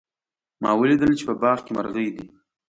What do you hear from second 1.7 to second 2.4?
مرغۍ دي